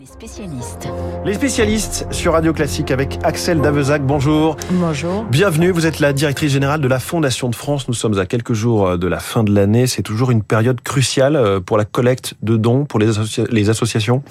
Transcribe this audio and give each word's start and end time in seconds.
Les 0.00 0.06
spécialistes. 0.06 0.88
Les 1.26 1.34
spécialistes 1.34 2.06
sur 2.10 2.32
Radio 2.32 2.54
Classique 2.54 2.90
avec 2.90 3.18
Axel 3.22 3.60
Davezac. 3.60 4.00
Bonjour. 4.00 4.56
Bonjour. 4.70 5.24
Bienvenue. 5.24 5.72
Vous 5.72 5.84
êtes 5.84 6.00
la 6.00 6.14
directrice 6.14 6.52
générale 6.52 6.80
de 6.80 6.88
la 6.88 6.98
Fondation 6.98 7.50
de 7.50 7.54
France. 7.54 7.86
Nous 7.86 7.92
sommes 7.92 8.18
à 8.18 8.24
quelques 8.24 8.54
jours 8.54 8.96
de 8.96 9.06
la 9.06 9.18
fin 9.20 9.44
de 9.44 9.54
l'année. 9.54 9.86
C'est 9.86 10.00
toujours 10.00 10.30
une 10.30 10.42
période 10.42 10.80
cruciale 10.80 11.36
euh, 11.36 11.60
pour 11.60 11.76
la 11.76 11.84
collecte 11.84 12.32
de 12.40 12.56
dons 12.56 12.86
pour 12.86 12.98
les, 12.98 13.10
associa 13.10 13.44
les 13.50 13.68
associations. 13.68 14.22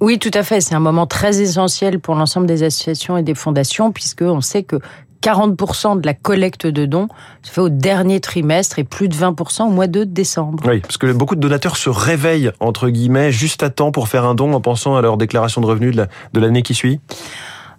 Oui, 0.00 0.18
tout 0.18 0.32
à 0.34 0.42
fait. 0.42 0.60
C'est 0.60 0.74
un 0.74 0.80
moment 0.80 1.06
très 1.06 1.40
essentiel 1.40 2.00
pour 2.00 2.16
l'ensemble 2.16 2.48
des 2.48 2.64
associations 2.64 3.16
et 3.16 3.22
des 3.22 3.36
fondations, 3.36 3.92
puisque 3.92 4.22
on 4.22 4.40
sait 4.40 4.64
que 4.64 4.80
40% 5.22 6.00
de 6.00 6.06
la 6.06 6.14
collecte 6.14 6.66
de 6.66 6.86
dons 6.86 7.08
se 7.42 7.50
fait 7.50 7.60
au 7.60 7.68
dernier 7.68 8.20
trimestre 8.20 8.78
et 8.78 8.84
plus 8.84 9.08
de 9.08 9.14
20% 9.14 9.64
au 9.64 9.70
mois 9.70 9.86
de 9.86 10.04
décembre. 10.04 10.62
Oui, 10.66 10.80
parce 10.80 10.96
que 10.96 11.12
beaucoup 11.12 11.36
de 11.36 11.40
donateurs 11.40 11.76
se 11.76 11.90
réveillent, 11.90 12.52
entre 12.60 12.88
guillemets, 12.88 13.32
juste 13.32 13.62
à 13.62 13.70
temps 13.70 13.92
pour 13.92 14.08
faire 14.08 14.24
un 14.24 14.34
don 14.34 14.52
en 14.52 14.60
pensant 14.60 14.96
à 14.96 15.02
leur 15.02 15.16
déclaration 15.16 15.60
de 15.60 15.66
revenus 15.66 15.94
de 15.96 16.40
l'année 16.40 16.62
qui 16.62 16.74
suit 16.74 17.00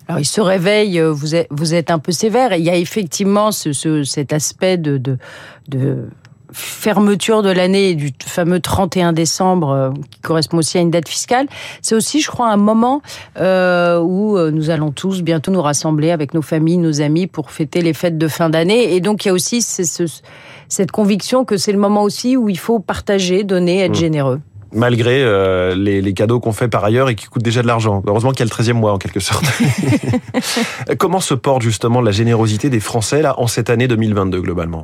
alors, 0.07 0.19
ils 0.19 0.25
se 0.25 0.41
réveillent, 0.41 0.99
vous 0.99 1.35
êtes, 1.35 1.47
vous 1.52 1.73
êtes 1.73 1.89
un 1.89 1.99
peu 1.99 2.11
sévère. 2.11 2.53
il 2.53 2.63
y 2.66 2.69
a 2.69 2.75
effectivement 2.75 3.52
ce, 3.52 3.71
ce, 3.71 4.03
cet 4.03 4.33
aspect 4.33 4.77
de, 4.77 4.97
de, 4.97 5.17
de 5.69 6.09
fermeture 6.51 7.43
de 7.43 7.49
l'année 7.49 7.95
du 7.95 8.11
fameux 8.25 8.59
31 8.59 9.13
décembre 9.13 9.69
euh, 9.69 9.89
qui 10.09 10.19
correspond 10.19 10.57
aussi 10.57 10.77
à 10.77 10.81
une 10.81 10.91
date 10.91 11.07
fiscale, 11.07 11.47
c'est 11.81 11.95
aussi, 11.95 12.21
je 12.21 12.29
crois, 12.29 12.49
un 12.49 12.57
moment 12.57 13.01
euh, 13.39 13.99
où 13.99 14.37
euh, 14.37 14.51
nous 14.51 14.69
allons 14.69 14.91
tous 14.91 15.21
bientôt 15.21 15.51
nous 15.51 15.61
rassembler 15.61 16.11
avec 16.11 16.33
nos 16.33 16.41
familles, 16.41 16.77
nos 16.77 17.01
amis 17.01 17.27
pour 17.27 17.51
fêter 17.51 17.81
les 17.81 17.93
fêtes 17.93 18.17
de 18.17 18.27
fin 18.27 18.49
d'année. 18.49 18.93
Et 18.95 18.99
donc, 18.99 19.25
il 19.25 19.29
y 19.29 19.31
a 19.31 19.33
aussi 19.33 19.61
ce, 19.61 20.05
cette 20.67 20.91
conviction 20.91 21.45
que 21.45 21.57
c'est 21.57 21.71
le 21.71 21.79
moment 21.79 22.03
aussi 22.03 22.37
où 22.37 22.49
il 22.49 22.59
faut 22.59 22.79
partager, 22.79 23.43
donner, 23.43 23.81
être 23.81 23.91
mmh. 23.91 23.95
généreux 23.95 24.41
malgré 24.73 25.21
euh, 25.23 25.75
les, 25.75 26.02
les, 26.02 26.13
cadeaux 26.13 26.39
qu'on 26.39 26.53
fait 26.53 26.67
par 26.67 26.83
ailleurs 26.83 27.09
et 27.09 27.15
qui 27.15 27.25
coûtent 27.25 27.43
déjà 27.43 27.61
de 27.61 27.67
l'argent. 27.67 28.02
Heureusement 28.07 28.31
qu'il 28.31 28.39
y 28.39 28.49
a 28.49 28.55
le 28.55 28.63
13e 28.63 28.73
mois 28.73 28.93
en 28.93 28.97
quelque 28.97 29.19
sorte. 29.19 29.43
Comment 30.97 31.19
se 31.19 31.33
porte 31.33 31.61
justement 31.61 32.02
la 32.02 32.11
générosité 32.11 32.69
des 32.69 32.80
Français 32.80 33.21
là 33.21 33.39
en 33.39 33.47
cette 33.47 33.69
année 33.69 33.88
2022 33.88 34.41
globalement? 34.41 34.83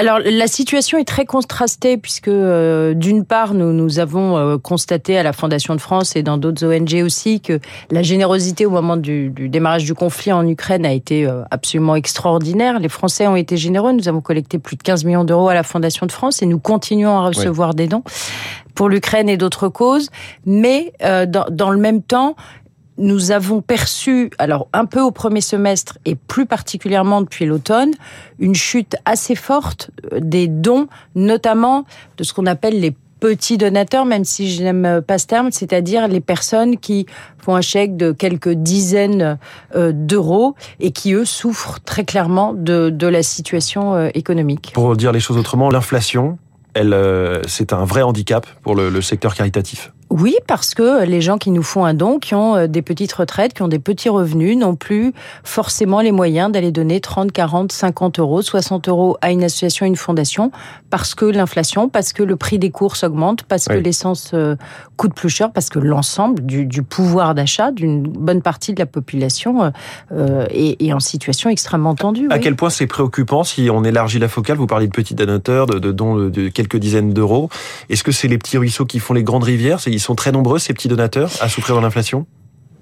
Alors 0.00 0.18
la 0.24 0.46
situation 0.46 0.96
est 0.96 1.04
très 1.04 1.26
contrastée 1.26 1.98
puisque 1.98 2.28
euh, 2.28 2.94
d'une 2.94 3.26
part 3.26 3.52
nous 3.52 3.74
nous 3.74 3.98
avons 3.98 4.38
euh, 4.38 4.56
constaté 4.56 5.18
à 5.18 5.22
la 5.22 5.34
Fondation 5.34 5.74
de 5.74 5.80
France 5.80 6.16
et 6.16 6.22
dans 6.22 6.38
d'autres 6.38 6.66
ONG 6.66 7.04
aussi 7.04 7.42
que 7.42 7.60
la 7.90 8.02
générosité 8.02 8.64
au 8.64 8.70
moment 8.70 8.96
du, 8.96 9.28
du 9.28 9.50
démarrage 9.50 9.84
du 9.84 9.92
conflit 9.92 10.32
en 10.32 10.48
Ukraine 10.48 10.86
a 10.86 10.92
été 10.94 11.26
euh, 11.26 11.42
absolument 11.50 11.96
extraordinaire. 11.96 12.78
Les 12.80 12.88
Français 12.88 13.26
ont 13.26 13.36
été 13.36 13.58
généreux. 13.58 13.92
Nous 13.92 14.08
avons 14.08 14.22
collecté 14.22 14.58
plus 14.58 14.76
de 14.76 14.82
15 14.82 15.04
millions 15.04 15.24
d'euros 15.24 15.50
à 15.50 15.54
la 15.54 15.64
Fondation 15.64 16.06
de 16.06 16.12
France 16.12 16.40
et 16.40 16.46
nous 16.46 16.58
continuons 16.58 17.18
à 17.18 17.26
recevoir 17.26 17.74
des 17.74 17.86
dons 17.86 18.02
pour 18.74 18.88
l'Ukraine 18.88 19.28
et 19.28 19.36
d'autres 19.36 19.68
causes. 19.68 20.08
Mais 20.46 20.94
dans, 21.02 21.44
dans 21.50 21.70
le 21.70 21.78
même 21.78 22.02
temps, 22.02 22.36
nous 23.00 23.32
avons 23.32 23.62
perçu, 23.62 24.30
alors 24.38 24.68
un 24.72 24.84
peu 24.84 25.00
au 25.00 25.10
premier 25.10 25.40
semestre 25.40 25.98
et 26.04 26.14
plus 26.14 26.46
particulièrement 26.46 27.22
depuis 27.22 27.46
l'automne, 27.46 27.92
une 28.38 28.54
chute 28.54 28.96
assez 29.06 29.34
forte 29.34 29.90
euh, 30.12 30.20
des 30.20 30.46
dons, 30.46 30.86
notamment 31.14 31.84
de 32.18 32.24
ce 32.24 32.32
qu'on 32.32 32.46
appelle 32.46 32.78
les 32.78 32.94
petits 33.18 33.58
donateurs, 33.58 34.04
même 34.06 34.24
si 34.24 34.54
je 34.54 34.62
n'aime 34.62 35.02
pas 35.06 35.18
ce 35.18 35.26
terme, 35.26 35.50
c'est-à-dire 35.50 36.08
les 36.08 36.20
personnes 36.20 36.78
qui 36.78 37.06
font 37.38 37.54
un 37.54 37.60
chèque 37.60 37.96
de 37.96 38.12
quelques 38.12 38.52
dizaines 38.52 39.38
euh, 39.74 39.92
d'euros 39.92 40.54
et 40.78 40.90
qui, 40.90 41.12
eux, 41.12 41.26
souffrent 41.26 41.80
très 41.80 42.04
clairement 42.04 42.54
de, 42.54 43.06
la 43.06 43.22
situation 43.22 43.94
euh, 43.94 44.08
économique. 44.14 44.70
Pour 44.72 44.96
dire 44.96 45.12
les 45.12 45.20
choses 45.20 45.36
autrement, 45.36 45.68
l'inflation, 45.68 46.38
elle, 46.72 46.96
c'est 47.48 47.72
un 47.72 47.84
vrai 47.84 48.02
handicap 48.02 48.46
pour 48.62 48.76
le 48.76 49.02
secteur 49.02 49.34
caritatif. 49.34 49.92
Oui, 50.10 50.34
parce 50.48 50.74
que 50.74 51.04
les 51.04 51.20
gens 51.20 51.38
qui 51.38 51.52
nous 51.52 51.62
font 51.62 51.84
un 51.84 51.94
don, 51.94 52.18
qui 52.18 52.34
ont 52.34 52.56
euh, 52.56 52.66
des 52.66 52.82
petites 52.82 53.12
retraites, 53.12 53.54
qui 53.54 53.62
ont 53.62 53.68
des 53.68 53.78
petits 53.78 54.08
revenus, 54.08 54.56
n'ont 54.56 54.74
plus 54.74 55.12
forcément 55.44 56.00
les 56.00 56.10
moyens 56.10 56.50
d'aller 56.50 56.72
donner 56.72 57.00
30, 57.00 57.30
40, 57.30 57.70
50 57.70 58.18
euros, 58.18 58.42
60 58.42 58.88
euros 58.88 59.16
à 59.20 59.30
une 59.30 59.44
association, 59.44 59.86
une 59.86 59.94
fondation, 59.94 60.50
parce 60.90 61.14
que 61.14 61.24
l'inflation, 61.24 61.88
parce 61.88 62.12
que 62.12 62.24
le 62.24 62.34
prix 62.34 62.58
des 62.58 62.70
courses 62.70 63.04
augmente, 63.04 63.44
parce 63.44 63.66
que 63.66 63.74
l'essence 63.74 64.32
euh, 64.34 64.56
coûte 64.96 65.14
plus 65.14 65.28
cher, 65.28 65.52
parce 65.52 65.68
que 65.68 65.78
l'ensemble 65.78 66.44
du, 66.44 66.66
du, 66.66 66.82
pouvoir 66.82 67.36
d'achat 67.36 67.70
d'une 67.70 68.02
bonne 68.02 68.42
partie 68.42 68.74
de 68.74 68.80
la 68.80 68.86
population 68.86 69.72
euh, 70.10 70.46
est, 70.50 70.82
est, 70.82 70.92
en 70.92 70.98
situation 70.98 71.50
extrêmement 71.50 71.94
tendue. 71.94 72.26
À 72.30 72.40
quel 72.40 72.56
point 72.56 72.70
c'est 72.70 72.88
préoccupant 72.88 73.44
si 73.44 73.68
on 73.72 73.84
élargit 73.84 74.18
la 74.18 74.28
focale? 74.28 74.56
Vous 74.56 74.66
parlez 74.66 74.88
de 74.88 74.92
petits 74.92 75.14
donateurs, 75.14 75.66
de, 75.66 75.78
de 75.78 75.92
dons 75.92 76.16
de 76.16 76.48
quelques 76.48 76.78
dizaines 76.78 77.12
d'euros. 77.12 77.48
Est-ce 77.88 78.02
que 78.02 78.10
c'est 78.10 78.26
les 78.26 78.38
petits 78.38 78.58
ruisseaux 78.58 78.86
qui 78.86 78.98
font 78.98 79.14
les 79.14 79.22
grandes 79.22 79.44
rivières? 79.44 79.78
Ils 80.00 80.02
sont 80.02 80.14
très 80.14 80.32
nombreux, 80.32 80.58
ces 80.58 80.72
petits 80.72 80.88
donateurs, 80.88 81.30
à 81.42 81.50
souffrir 81.50 81.76
de 81.76 81.82
l'inflation? 81.82 82.26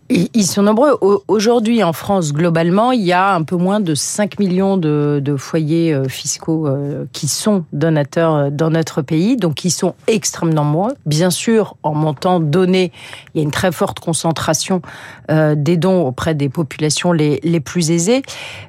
Ils 0.08 0.46
sont 0.46 0.62
nombreux. 0.62 0.96
Aujourd'hui, 1.26 1.82
en 1.82 1.92
France, 1.92 2.32
globalement, 2.32 2.92
il 2.92 3.02
y 3.02 3.12
a 3.12 3.34
un 3.34 3.42
peu 3.42 3.56
moins 3.56 3.78
de 3.78 3.94
5 3.94 4.38
millions 4.38 4.78
de, 4.78 5.34
foyers 5.36 5.92
euh, 5.92 6.08
fiscaux 6.08 6.66
euh, 6.66 7.04
qui 7.12 7.28
sont 7.28 7.64
donateurs 7.74 8.34
euh, 8.34 8.50
dans 8.50 8.70
notre 8.70 9.02
pays, 9.02 9.36
donc 9.36 9.66
ils 9.66 9.70
sont 9.70 9.94
extrêmement 10.06 10.64
nombreux. 10.64 10.94
Bien 11.04 11.28
sûr, 11.28 11.76
en 11.82 11.92
montant 11.92 12.40
donné, 12.40 12.90
il 13.34 13.38
y 13.38 13.40
a 13.40 13.42
une 13.42 13.50
très 13.50 13.72
forte 13.72 14.00
concentration 14.00 14.80
des 15.28 15.76
dons 15.76 16.06
auprès 16.06 16.34
des 16.34 16.48
populations 16.48 17.12
les 17.12 17.60
plus 17.60 17.90
aisées. 17.90 18.22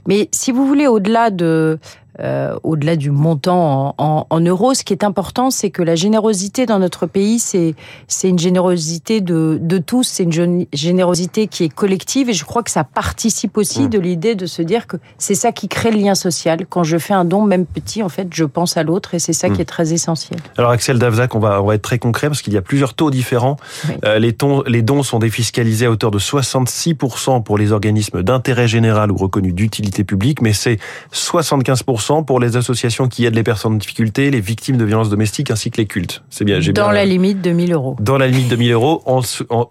Mais 0.08 0.28
si 0.34 0.52
vous 0.52 0.68
voulez, 0.68 0.88
au-delà 0.88 1.30
de 1.30 1.80
euh, 2.22 2.57
au-delà 2.63 2.96
du 2.96 3.12
montant 3.12 3.96
en, 3.97 4.28
en, 4.30 4.40
euros, 4.41 4.74
ce 4.74 4.84
qui 4.84 4.94
est 4.94 5.03
important, 5.03 5.52
c'est 5.52 5.69
que 5.69 5.81
la 5.81 5.96
générosité 5.96 6.66
dans 6.66 6.80
notre 6.80 7.06
pays, 7.06 7.40
c'est 7.40 7.75
c'est 8.07 8.30
une 8.30 8.40
générosité 8.40 9.22
de, 9.22 9.57
de 9.62 9.78
tous, 9.78 10.03
c'est 10.03 10.24
une 10.24 10.66
générosité 10.74 11.47
qui 11.47 11.63
est 11.63 11.69
collective, 11.69 12.30
et 12.30 12.34
je 12.34 12.46
crois 12.46 12.63
que 12.63 12.72
ça 12.72 12.84
participe 12.84 13.57
aussi 13.57 13.84
mmh. 13.84 13.90
de 13.90 14.00
l'idée 14.00 14.35
de 14.35 14.46
se 14.46 14.62
dire 14.62 14.88
que 14.88 14.97
c'est 15.18 15.35
ça 15.35 15.52
qui 15.52 15.68
crée 15.68 15.91
le 15.91 16.00
lien 16.00 16.16
social. 16.16 16.66
Quand 16.68 16.84
je 16.84 16.97
fais 16.97 17.13
un 17.13 17.25
don, 17.25 17.44
même 17.44 17.66
petit, 17.66 18.03
en 18.03 18.09
fait, 18.09 18.28
je 18.34 18.44
pense 18.44 18.78
à 18.78 18.84
l'autre, 18.84 19.13
et 19.13 19.19
c'est 19.19 19.34
ça 19.34 19.50
mmh. 19.50 19.53
qui 19.53 19.62
est 19.62 19.66
très 19.66 19.94
essentiel. 19.94 20.40
Alors 20.57 20.72
Axel 20.72 21.00
Davzac, 21.00 21.36
on 21.36 21.40
va 21.40 21.62
on 21.62 21.66
va 21.66 21.75
être 21.75 21.81
très 21.81 22.00
concret 22.00 22.28
parce 22.28 22.41
qu'il 22.41 22.53
y 22.53 22.57
a 22.57 22.62
plusieurs 22.62 22.94
taux 22.94 23.12
différents. 23.12 23.57
Oui. 23.88 23.96
Euh, 24.06 24.19
les, 24.19 24.34
tons, 24.34 24.63
les 24.68 24.81
dons 24.81 25.03
sont 25.03 25.19
défiscalisés 25.19 25.86
à 25.86 25.91
hauteur 25.91 26.12
de 26.12 26.19
66% 26.19 27.44
pour 27.44 27.57
les 27.57 27.72
organismes 27.72 28.24
d'intérêt 28.24 28.68
général 28.68 29.12
ou 29.12 29.18
reconnus 29.18 29.53
d'utilité 29.53 30.03
publique, 30.03 30.41
mais 30.41 30.53
c'est 30.53 30.80
75% 31.13 32.09
pour 32.09 32.40
les 32.40 32.58
associations 32.58 33.08
qui 33.08 33.25
aident 33.25 33.36
les 33.36 33.44
personnes 33.44 33.74
en 33.74 33.75
difficulté, 33.75 34.31
les 34.31 34.40
victimes 34.40 34.78
de 34.78 34.86
violences 34.86 35.09
domestiques 35.09 35.52
ainsi 35.52 35.72
que 35.72 35.78
les 35.78 35.86
cultes. 35.86 36.24
C'est 36.30 36.44
bien. 36.44 36.59
J'ai 36.59 36.74
dans 36.74 36.92
la 36.92 37.06
limite 37.06 37.42
de 37.42 37.52
1000 37.52 37.74
euros. 37.74 37.96
Dans 38.00 38.18
la 38.18 38.28
limite 38.28 38.50
de 38.50 38.56
1000 38.56 38.72
euros. 38.72 39.03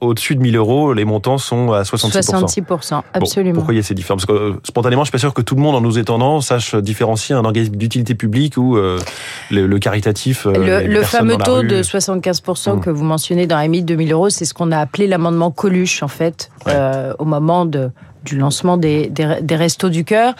Au-dessus 0.00 0.36
de 0.36 0.40
1000 0.40 0.56
euros, 0.56 0.92
les 0.92 1.04
montants 1.04 1.38
sont 1.38 1.72
à 1.72 1.82
66%. 1.82 2.62
66%, 2.64 3.02
absolument. 3.12 3.54
pourquoi 3.54 3.74
il 3.74 3.78
y 3.78 3.80
a 3.80 3.82
ces 3.82 3.94
différences? 3.94 4.24
Parce 4.24 4.38
que 4.38 4.44
euh, 4.44 4.60
spontanément, 4.64 5.02
je 5.02 5.06
suis 5.06 5.12
pas 5.12 5.18
sûr 5.18 5.34
que 5.34 5.42
tout 5.42 5.54
le 5.54 5.62
monde 5.62 5.74
en 5.74 5.80
nous 5.80 5.98
étendant 5.98 6.40
sache 6.40 6.74
différencier 6.74 7.34
un 7.34 7.44
organisme 7.44 7.76
d'utilité 7.76 8.14
publique 8.14 8.56
ou 8.56 8.76
euh, 8.76 8.98
le, 9.50 9.78
caritatif. 9.78 10.46
Euh, 10.46 10.86
le, 10.86 11.02
fameux 11.02 11.36
taux 11.36 11.62
de 11.62 11.82
75% 11.82 12.76
mmh. 12.76 12.80
que 12.80 12.90
vous 12.90 13.04
mentionnez 13.04 13.46
dans 13.46 13.56
la 13.56 13.64
limite 13.64 13.86
de 13.86 13.96
1000 13.96 14.12
euros, 14.12 14.30
c'est 14.30 14.44
ce 14.44 14.54
qu'on 14.54 14.72
a 14.72 14.78
appelé 14.78 15.06
l'amendement 15.06 15.50
Coluche, 15.50 16.02
en 16.02 16.08
fait, 16.08 16.50
ouais. 16.66 16.74
au 17.18 17.24
moment 17.24 17.64
de 17.64 17.90
du 18.24 18.36
lancement 18.36 18.76
des, 18.76 19.08
des, 19.08 19.38
des 19.40 19.56
restos 19.56 19.88
du 19.88 20.04
cœur. 20.04 20.34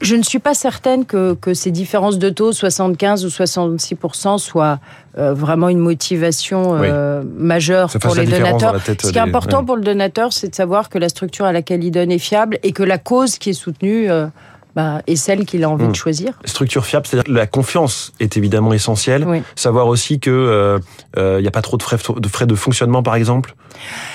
Je 0.00 0.16
ne 0.16 0.22
suis 0.22 0.38
pas 0.38 0.54
certaine 0.54 1.04
que, 1.04 1.34
que 1.34 1.54
ces 1.54 1.70
différences 1.70 2.18
de 2.18 2.30
taux, 2.30 2.52
75 2.52 3.24
ou 3.24 3.28
66% 3.28 4.38
soient 4.38 4.78
euh, 5.18 5.34
vraiment 5.34 5.68
une 5.68 5.78
motivation 5.78 6.74
euh, 6.74 7.22
oui. 7.22 7.28
majeure 7.36 7.90
Ça 7.90 7.98
pour 7.98 8.14
les 8.14 8.26
donateurs. 8.26 8.76
Ce 8.84 9.10
qui 9.10 9.18
est 9.18 9.20
important 9.20 9.64
pour 9.64 9.76
le 9.76 9.82
donateur, 9.82 10.32
c'est 10.32 10.48
de 10.48 10.54
savoir 10.54 10.88
que 10.88 10.98
la 10.98 11.08
structure 11.08 11.44
à 11.44 11.52
laquelle 11.52 11.84
il 11.84 11.90
donne 11.90 12.10
est 12.10 12.18
fiable 12.18 12.58
et 12.62 12.72
que 12.72 12.82
la 12.82 12.98
cause 12.98 13.38
qui 13.38 13.50
est 13.50 13.54
soutenue 13.54 14.10
euh, 14.10 14.26
bah, 14.74 15.02
est 15.06 15.16
celle 15.16 15.44
qu'il 15.44 15.64
a 15.64 15.70
envie 15.70 15.84
mmh. 15.84 15.92
de 15.92 15.96
choisir. 15.96 16.32
Structure 16.44 16.84
fiable, 16.84 17.06
c'est-à-dire 17.06 17.32
la 17.32 17.46
confiance 17.46 18.12
est 18.20 18.36
évidemment 18.36 18.72
essentielle. 18.72 19.24
Oui. 19.26 19.42
Savoir 19.54 19.86
aussi 19.86 20.18
que 20.18 20.30
il 20.30 21.20
euh, 21.20 21.40
n'y 21.40 21.46
euh, 21.46 21.48
a 21.48 21.50
pas 21.50 21.62
trop 21.62 21.76
de 21.76 21.82
frais 21.82 21.98
de 22.16 22.28
frais 22.28 22.46
de 22.46 22.54
fonctionnement, 22.54 23.02
par 23.02 23.14
exemple. 23.14 23.54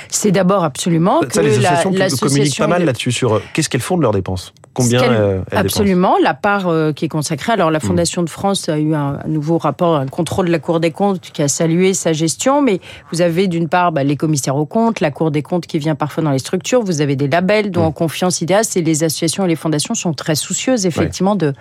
C'est 0.09 0.31
d'abord 0.31 0.63
absolument 0.63 1.21
ça, 1.21 1.27
que 1.27 1.39
les 1.39 1.57
associations 1.65 1.91
la, 1.91 2.09
communiquent 2.09 2.57
pas 2.57 2.67
mal 2.67 2.85
là-dessus 2.85 3.11
sur 3.11 3.35
euh, 3.35 3.43
qu'est-ce 3.53 3.69
qu'elles 3.69 3.81
font 3.81 3.97
de 3.97 4.01
leurs 4.01 4.13
dépenses? 4.13 4.53
Combien 4.77 5.01
elles 5.01 5.44
Absolument, 5.51 6.18
la 6.21 6.35
part 6.35 6.68
euh, 6.68 6.91
qui 6.91 7.06
est 7.06 7.09
consacrée. 7.09 7.53
Alors 7.53 7.71
la 7.71 7.79
Fondation 7.79 8.21
mmh. 8.21 8.25
de 8.25 8.29
France 8.29 8.69
a 8.69 8.77
eu 8.77 8.94
un, 8.94 9.19
un, 9.24 9.27
nouveau 9.27 9.57
rapport, 9.57 9.95
un 9.95 10.06
contrôle 10.06 10.45
de 10.45 10.51
la 10.51 10.59
Cour 10.59 10.79
des 10.79 10.91
comptes 10.91 11.19
qui 11.19 11.41
a 11.41 11.47
salué 11.47 11.95
sa 11.95 12.13
gestion, 12.13 12.62
mais 12.62 12.79
vous 13.12 13.21
avez 13.21 13.47
d'une 13.47 13.69
part 13.69 13.91
bah, 13.91 14.03
les 14.03 14.15
commissaires 14.15 14.56
aux 14.56 14.68
comptes, 14.68 15.00
la 15.00 15.09
Cour 15.09 15.31
des 15.31 15.41
comptes 15.41 15.65
qui 15.65 15.79
vient 15.79 15.95
parfois 15.95 16.24
dans 16.24 16.31
les 16.31 16.39
structures, 16.39 16.83
vous 16.83 17.01
avez 17.01 17.15
des 17.15 17.27
labels 17.27 17.71
dont 17.71 17.81
mmh. 17.81 17.85
en 17.85 17.91
confiance 17.91 18.41
IDEAS 18.41 18.74
et 18.75 18.81
les 18.81 19.03
associations 19.03 19.45
et 19.45 19.47
les 19.47 19.56
fondations 19.56 19.95
sont 19.95 20.13
très 20.13 20.35
soucieuses 20.35 20.85
effectivement 20.85 21.31
ouais. 21.31 21.38
de, 21.38 21.53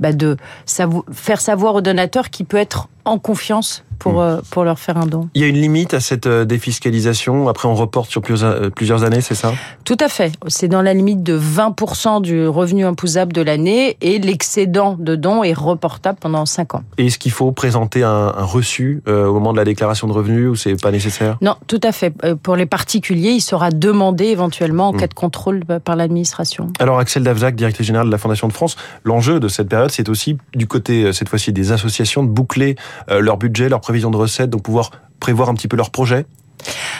bah, 0.00 0.12
de 0.12 0.38
savoir, 0.64 1.04
faire 1.12 1.42
savoir 1.42 1.74
aux 1.74 1.82
donateurs 1.82 2.30
qui 2.30 2.44
peut 2.44 2.56
être 2.56 2.88
en 3.04 3.18
confiance 3.18 3.84
pour, 3.98 4.14
hmm. 4.14 4.18
euh, 4.18 4.40
pour 4.50 4.64
leur 4.64 4.78
faire 4.78 4.96
un 4.96 5.06
don. 5.06 5.28
Il 5.34 5.42
y 5.42 5.44
a 5.44 5.48
une 5.48 5.60
limite 5.60 5.94
à 5.94 6.00
cette 6.00 6.26
euh, 6.26 6.44
défiscalisation. 6.44 7.48
Après, 7.48 7.68
on 7.68 7.74
reporte 7.74 8.10
sur 8.10 8.20
plusieurs, 8.20 8.70
plusieurs 8.72 9.04
années, 9.04 9.20
c'est 9.20 9.36
ça? 9.36 9.52
Tout 9.84 9.96
à 10.00 10.08
fait. 10.08 10.32
C'est 10.48 10.68
dans 10.68 10.82
la 10.82 10.92
limite 10.92 11.22
de 11.22 11.38
20% 11.38 12.20
du 12.20 12.46
revenu 12.48 12.84
imposable 12.84 13.32
de 13.32 13.42
l'année 13.42 13.96
et 14.00 14.18
l'excédent 14.18 14.96
de 14.98 15.14
dons 15.14 15.44
est 15.44 15.52
reportable 15.52 16.18
pendant 16.20 16.46
5 16.46 16.74
ans. 16.74 16.82
Et 16.98 17.06
est-ce 17.06 17.18
qu'il 17.18 17.30
faut 17.30 17.52
présenter 17.52 18.02
un, 18.02 18.30
reçu 18.30 19.02
au 19.06 19.32
moment 19.32 19.52
de 19.52 19.58
la 19.58 19.64
déclaration 19.64 20.08
de 20.08 20.12
revenus 20.12 20.48
ou 20.48 20.56
c'est 20.56 20.80
pas 20.80 20.90
nécessaire? 20.90 21.38
Non, 21.40 21.54
tout 21.66 21.80
à 21.82 21.92
fait. 21.92 22.12
Pour 22.42 22.56
les 22.56 22.66
particuliers, 22.66 23.30
il 23.30 23.40
sera 23.40 23.70
demandé 23.70 24.26
éventuellement 24.26 24.88
en 24.88 24.92
hmm. 24.92 25.00
cas 25.00 25.06
de 25.06 25.14
contrôle 25.14 25.64
par 25.84 25.96
l'administration. 25.96 26.68
Alors, 26.78 26.98
Axel 26.98 27.22
Davzac, 27.22 27.54
directeur 27.54 27.84
général 27.84 28.06
de 28.06 28.12
la 28.12 28.18
Fondation 28.18 28.48
de 28.48 28.52
France, 28.52 28.76
l'enjeu 29.04 29.38
de 29.38 29.48
cette 29.48 29.68
période, 29.68 29.90
c'est 29.90 30.08
aussi 30.08 30.36
du 30.54 30.66
côté, 30.66 31.12
cette 31.12 31.28
fois-ci, 31.28 31.52
des 31.52 31.72
associations 31.72 32.24
de 32.24 32.28
boucler 32.28 32.72
euh, 32.72 32.76
leur 33.08 33.36
budget, 33.36 33.68
leur 33.68 33.80
prévision 33.80 34.10
de 34.10 34.16
recettes, 34.16 34.50
donc 34.50 34.62
pouvoir 34.62 34.90
prévoir 35.20 35.48
un 35.48 35.54
petit 35.54 35.68
peu 35.68 35.76
leur 35.76 35.90
projet 35.90 36.26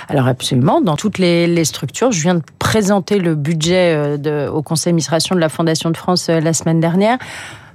alors 0.09 0.27
absolument, 0.27 0.81
dans 0.81 0.97
toutes 0.97 1.19
les, 1.19 1.65
structures. 1.65 2.11
Je 2.11 2.21
viens 2.21 2.35
de 2.35 2.43
présenter 2.59 3.19
le 3.19 3.35
budget 3.35 3.95
euh, 4.27 4.51
au 4.51 4.61
conseil 4.63 4.91
d'administration 4.91 5.37
de 5.37 5.41
la 5.41 5.49
Fondation 5.49 5.91
de 5.91 5.97
France 5.97 6.29
euh, 6.29 6.41
la 6.41 6.53
semaine 6.53 6.81
dernière. 6.81 7.19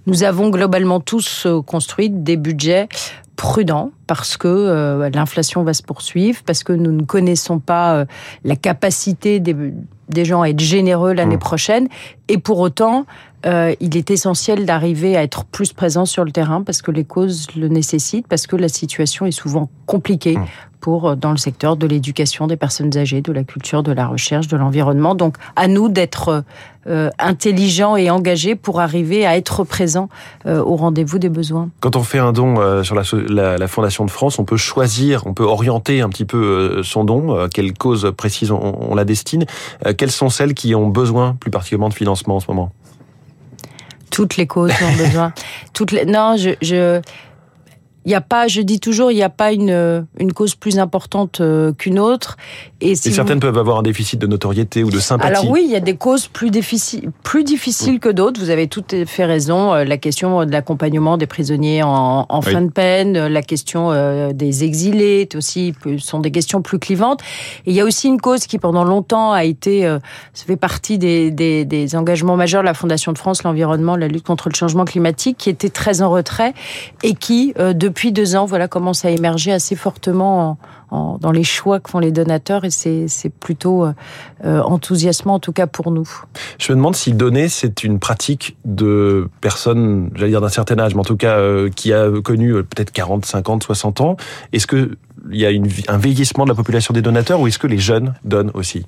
Nous 0.05 0.23
avons 0.23 0.49
globalement 0.49 0.99
tous 0.99 1.47
construit 1.65 2.09
des 2.09 2.37
budgets 2.37 2.87
prudents 3.35 3.91
parce 4.07 4.37
que 4.37 5.09
l'inflation 5.13 5.63
va 5.63 5.73
se 5.73 5.83
poursuivre, 5.83 6.41
parce 6.45 6.63
que 6.63 6.71
nous 6.71 6.91
ne 6.91 7.03
connaissons 7.03 7.59
pas 7.59 8.05
la 8.45 8.55
capacité 8.55 9.41
des, 9.41 9.53
des 10.07 10.25
gens 10.25 10.41
à 10.41 10.49
être 10.49 10.61
généreux 10.61 11.11
l'année 11.11 11.35
mmh. 11.35 11.39
prochaine. 11.39 11.87
Et 12.29 12.37
pour 12.37 12.59
autant, 12.59 13.05
euh, 13.45 13.75
il 13.79 13.95
est 13.95 14.09
essentiel 14.09 14.65
d'arriver 14.65 15.15
à 15.15 15.21
être 15.21 15.45
plus 15.45 15.71
présent 15.71 16.05
sur 16.05 16.25
le 16.25 16.31
terrain 16.31 16.63
parce 16.63 16.81
que 16.81 16.89
les 16.89 17.03
causes 17.03 17.47
le 17.55 17.67
nécessitent, 17.67 18.27
parce 18.27 18.47
que 18.47 18.55
la 18.55 18.67
situation 18.67 19.27
est 19.27 19.31
souvent 19.31 19.69
compliquée 19.85 20.37
mmh. 20.37 20.45
pour 20.81 21.09
euh, 21.09 21.15
dans 21.15 21.31
le 21.31 21.37
secteur 21.37 21.77
de 21.77 21.85
l'éducation 21.85 22.47
des 22.47 22.57
personnes 22.57 22.97
âgées, 22.97 23.21
de 23.21 23.31
la 23.31 23.43
culture, 23.43 23.83
de 23.83 23.91
la 23.91 24.07
recherche, 24.07 24.47
de 24.47 24.57
l'environnement. 24.57 25.13
Donc, 25.13 25.35
à 25.55 25.67
nous 25.67 25.87
d'être 25.87 26.43
euh, 26.87 27.11
intelligents 27.19 27.95
et 27.95 28.09
engagés 28.09 28.55
pour 28.55 28.79
arriver 28.79 29.27
à 29.27 29.37
être 29.37 29.63
présents 29.63 30.09
au 30.45 30.75
rendez-vous 30.75 31.19
des 31.19 31.29
besoins. 31.29 31.69
Quand 31.81 31.95
on 31.95 32.03
fait 32.03 32.19
un 32.19 32.31
don 32.31 32.83
sur 32.83 32.95
la, 32.95 33.57
la, 33.57 33.67
Fondation 33.67 34.05
de 34.05 34.11
France, 34.11 34.39
on 34.39 34.45
peut 34.45 34.57
choisir, 34.57 35.27
on 35.27 35.33
peut 35.33 35.43
orienter 35.43 36.01
un 36.01 36.09
petit 36.09 36.23
peu 36.23 36.81
son 36.83 37.03
don, 37.03 37.49
quelle 37.53 37.73
cause 37.73 38.13
précise 38.15 38.51
on, 38.51 38.77
on 38.79 38.95
la 38.95 39.03
destine. 39.03 39.45
quelles 39.97 40.11
sont 40.11 40.29
celles 40.29 40.53
qui 40.53 40.73
ont 40.75 40.87
besoin 40.87 41.35
plus 41.37 41.51
particulièrement 41.51 41.89
de 41.89 41.93
financement 41.93 42.37
en 42.37 42.39
ce 42.39 42.47
moment? 42.47 42.71
Toutes 44.17 44.37
les 44.37 44.47
causes 44.47 44.71
ont 44.81 44.97
besoin. 44.97 45.31
Toutes 45.73 45.91
les... 45.91 46.03
Non, 46.03 46.37
je, 46.37 46.49
je, 46.63 46.99
il 48.07 48.11
y 48.11 48.15
a 48.15 48.21
pas, 48.21 48.47
je 48.47 48.61
dis 48.61 48.79
toujours, 48.79 49.11
il 49.11 49.15
n'y 49.15 49.21
a 49.21 49.29
pas 49.29 49.51
une, 49.51 50.07
une 50.17 50.31
cause 50.31 50.55
plus 50.55 50.79
importante 50.79 51.41
euh, 51.41 51.73
qu'une 51.73 51.99
autre. 51.99 52.37
Et, 52.79 52.95
certaines 52.95 53.41
peuvent 53.41 53.57
avoir 53.57 53.79
un 53.79 53.83
déficit 53.83 54.17
de 54.17 54.27
notoriété 54.27 54.81
ou 54.85 54.89
de 54.89 54.99
sympathie. 54.99 55.29
Alors 55.29 55.49
oui, 55.49 55.63
il 55.65 55.71
y 55.71 55.75
a 55.75 55.81
des 55.81 55.97
causes 55.97 56.27
plus 56.27 56.49
difficiles, 56.49 57.11
plus 57.23 57.43
difficiles 57.43 57.99
que 57.99 58.07
d'autres. 58.07 58.39
Vous 58.39 58.49
avez 58.49 58.69
tout 58.69 58.85
fait 59.05 59.25
raison. 59.25 59.73
Euh, 59.73 59.83
la 59.83 59.97
question 59.97 60.45
de 60.45 60.51
l'accompagnement 60.53 61.17
des 61.17 61.27
prisonniers 61.27 61.83
en, 61.83 62.25
en 62.29 62.41
fin 62.41 62.61
de 62.61 62.69
peine, 62.69 63.17
euh, 63.17 63.27
la 63.27 63.41
question 63.41 63.91
des 64.31 64.63
exilés 64.63 65.27
aussi 65.35 65.73
sont 65.97 66.21
des 66.21 66.31
questions 66.31 66.61
plus 66.61 66.79
clivantes. 66.79 67.19
Et 67.65 67.71
il 67.71 67.73
y 67.73 67.81
a 67.81 67.83
aussi 67.83 68.07
une 68.07 68.21
cause 68.21 68.47
qui 68.47 68.57
pendant 68.57 68.85
longtemps 68.85 69.33
a 69.33 69.43
été, 69.43 69.81
ça 70.33 70.45
fait 70.45 70.55
partie 70.55 70.97
des, 70.97 71.29
des, 71.29 71.65
des 71.65 71.95
engagements 71.97 72.37
majeurs 72.37 72.61
de 72.61 72.67
la 72.67 72.73
Fondation 72.73 73.11
de 73.11 73.17
France, 73.17 73.43
l'environnement, 73.43 73.97
la 73.97 74.07
lutte 74.07 74.25
contre 74.25 74.47
le 74.47 74.55
changement 74.55 74.85
climatique, 74.85 75.37
qui 75.37 75.49
était 75.49 75.69
très 75.69 76.01
en 76.01 76.09
retrait 76.09 76.53
et 77.03 77.13
qui 77.13 77.53
depuis 77.57 77.96
deux 78.11 78.35
ans, 78.35 78.45
voilà, 78.45 78.67
commence 78.67 79.05
à 79.05 79.09
émerger 79.09 79.51
assez 79.51 79.75
fortement 79.75 80.57
dans 80.91 81.31
les 81.31 81.43
choix 81.43 81.79
que 81.79 81.89
font 81.89 81.99
les 81.99 82.11
donateurs 82.11 82.63
et 82.63 82.69
c'est 82.69 83.29
plutôt 83.29 83.85
euh, 83.85 83.93
euh, 84.45 84.61
enthousiasmant 84.61 85.35
en 85.35 85.39
tout 85.39 85.51
cas 85.51 85.67
pour 85.67 85.91
nous. 85.91 86.07
Je 86.59 86.71
me 86.71 86.77
demande 86.77 86.95
si 86.95 87.13
donner 87.13 87.49
c'est 87.49 87.83
une 87.83 87.99
pratique 87.99 88.57
de 88.65 89.29
personnes, 89.41 90.09
j'allais 90.15 90.31
dire 90.31 90.41
d'un 90.41 90.49
certain 90.49 90.79
âge, 90.79 90.95
mais 90.95 91.01
en 91.01 91.05
tout 91.05 91.17
cas 91.17 91.37
euh, 91.37 91.69
qui 91.69 91.93
a 91.93 92.09
connu 92.21 92.53
peut-être 92.63 92.91
40, 92.91 93.25
50, 93.25 93.63
60 93.63 94.01
ans. 94.01 94.17
Est-ce 94.53 94.67
que 94.67 94.97
il 95.29 95.39
y 95.39 95.45
a 95.45 95.51
une, 95.51 95.67
un 95.87 95.97
vieillissement 95.97 96.45
de 96.45 96.49
la 96.49 96.55
population 96.55 96.93
des 96.93 97.01
donateurs 97.01 97.41
ou 97.41 97.47
est-ce 97.47 97.59
que 97.59 97.67
les 97.67 97.79
jeunes 97.79 98.13
donnent 98.23 98.51
aussi? 98.53 98.85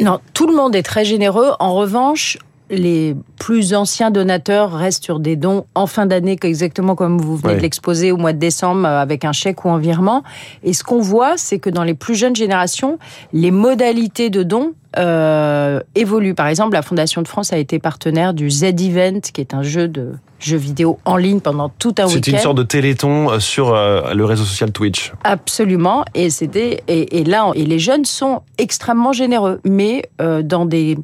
Non, 0.00 0.18
tout 0.34 0.48
le 0.48 0.56
monde 0.56 0.74
est 0.74 0.82
très 0.82 1.04
généreux. 1.04 1.50
En 1.60 1.74
revanche, 1.74 2.38
les 2.70 3.16
plus 3.38 3.74
anciens 3.74 4.10
donateurs 4.10 4.72
restent 4.72 5.04
sur 5.04 5.18
des 5.18 5.36
dons 5.36 5.64
en 5.74 5.86
fin 5.86 6.06
d'année, 6.06 6.38
exactement 6.42 6.94
comme 6.94 7.18
vous 7.18 7.36
venez 7.36 7.56
de 7.56 7.60
l'exposer 7.60 8.12
au 8.12 8.16
mois 8.16 8.32
de 8.32 8.38
décembre, 8.38 8.86
euh, 8.86 9.00
avec 9.00 9.24
un 9.24 9.32
chèque 9.32 9.64
ou 9.64 9.70
un 9.70 9.78
virement. 9.78 10.22
Et 10.62 10.72
ce 10.72 10.84
qu'on 10.84 11.00
voit, 11.00 11.36
c'est 11.36 11.58
que 11.58 11.70
dans 11.70 11.84
les 11.84 11.94
plus 11.94 12.14
jeunes 12.14 12.36
générations, 12.36 12.98
les 13.32 13.50
modalités 13.50 14.30
de 14.30 14.42
dons 14.42 14.72
euh, 14.96 15.80
évoluent. 15.94 16.34
Par 16.34 16.46
exemple, 16.46 16.74
la 16.74 16.82
Fondation 16.82 17.22
de 17.22 17.28
France 17.28 17.52
a 17.52 17.58
été 17.58 17.78
partenaire 17.78 18.34
du 18.34 18.50
Z-Event, 18.50 19.20
qui 19.32 19.40
est 19.40 19.54
un 19.54 19.62
jeu 19.62 19.88
de 19.88 20.12
jeux 20.40 20.56
vidéo 20.56 20.98
en 21.04 21.16
ligne 21.16 21.40
pendant 21.40 21.68
tout 21.68 21.94
un 21.98 22.04
week-end. 22.04 22.14
C'était 22.14 22.30
une 22.30 22.38
sorte 22.38 22.56
de 22.56 22.62
téléthon 22.62 23.30
euh, 23.30 23.40
sur 23.40 23.74
le 23.74 24.24
réseau 24.24 24.44
social 24.44 24.72
Twitch. 24.72 25.12
Absolument. 25.22 26.04
Et 26.14 26.30
c'était 26.30 26.82
et, 26.88 27.24
là 27.24 27.50
et 27.54 27.64
les 27.64 27.78
jeunes 27.78 28.04
sont 28.04 28.42
extrêmement 28.58 29.12
généreux, 29.12 29.60
mais 29.64 30.08
dans 30.18 30.64
des 30.64 30.96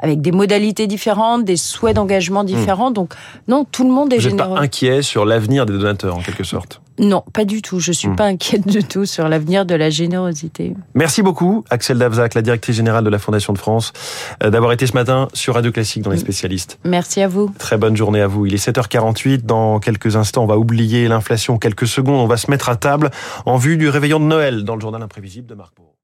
avec 0.00 0.20
des 0.20 0.32
modalités 0.32 0.86
différentes, 0.86 1.44
des 1.44 1.56
souhaits 1.56 1.96
d'engagement 1.96 2.44
différents. 2.44 2.90
Hmm. 2.90 2.94
Donc 2.94 3.14
non, 3.48 3.64
tout 3.64 3.84
le 3.84 3.90
monde 3.90 4.12
est 4.12 4.16
Vous 4.16 4.30
généreux. 4.30 4.54
Pas 4.54 4.60
inquiet 4.60 5.02
sur 5.02 5.24
l'avenir 5.24 5.66
des 5.66 5.74
donateurs 5.74 6.16
en 6.16 6.20
quelque 6.20 6.44
sorte? 6.44 6.80
Non, 6.98 7.24
pas 7.32 7.44
du 7.44 7.62
tout. 7.62 7.80
Je 7.80 7.92
suis 7.92 8.08
hmm. 8.08 8.16
pas 8.16 8.24
inquiète 8.24 8.66
du 8.66 8.84
tout 8.84 9.06
sur 9.06 9.28
l'avenir 9.28 9.64
de 9.64 9.74
la 9.74 9.88
générosité. 9.88 10.74
Merci 10.94 11.22
beaucoup, 11.22 11.64
Axel 11.70 11.98
Davzac, 11.98 12.34
la 12.34 12.42
directrice 12.42 12.76
générale 12.76 13.04
de 13.04 13.10
la 13.10 13.18
Fondation 13.18 13.52
de 13.52 13.58
France, 13.58 13.92
euh, 14.42 14.50
d'avoir 14.50 14.72
été 14.72 14.86
ce 14.86 14.92
matin 14.92 15.28
sur 15.32 15.54
Radio 15.54 15.72
Classique 15.72 16.02
dans 16.02 16.10
les 16.10 16.16
hmm. 16.16 16.20
spécialistes. 16.20 16.78
Merci 16.84 17.22
à 17.22 17.28
vous. 17.28 17.52
Très 17.58 17.78
bonne 17.78 17.96
journée 17.96 18.20
à 18.20 18.26
vous. 18.26 18.46
Il 18.46 18.54
est 18.54 18.68
7h48. 18.68 19.44
Dans 19.44 19.80
quelques 19.80 20.16
instants, 20.16 20.44
on 20.44 20.46
va 20.46 20.58
oublier 20.58 21.08
l'inflation 21.08 21.58
quelques 21.58 21.86
secondes. 21.86 22.20
On 22.20 22.26
va 22.26 22.36
se 22.36 22.50
mettre 22.50 22.68
à 22.68 22.76
table 22.76 23.10
en 23.46 23.56
vue 23.56 23.76
du 23.76 23.88
réveillon 23.88 24.20
de 24.20 24.24
Noël 24.24 24.64
dans 24.64 24.74
le 24.74 24.80
journal 24.80 25.02
imprévisible 25.02 25.46
de 25.46 25.54
Marc 25.54 25.74
Bourg. 25.76 25.99